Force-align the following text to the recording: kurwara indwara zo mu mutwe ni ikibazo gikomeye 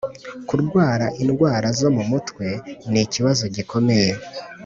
kurwara 0.47 1.05
indwara 1.23 1.67
zo 1.79 1.89
mu 1.95 2.03
mutwe 2.09 2.45
ni 2.91 2.99
ikibazo 3.05 3.43
gikomeye 3.55 4.11